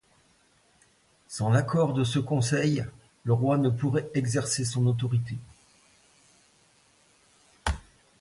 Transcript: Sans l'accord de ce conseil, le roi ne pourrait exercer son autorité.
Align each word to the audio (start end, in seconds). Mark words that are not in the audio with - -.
Sans 1.27 1.51
l'accord 1.51 1.93
de 1.93 2.03
ce 2.03 2.17
conseil, 2.17 2.83
le 3.23 3.33
roi 3.33 3.59
ne 3.59 3.69
pourrait 3.69 4.09
exercer 4.15 4.65
son 4.65 4.87
autorité. 4.87 5.37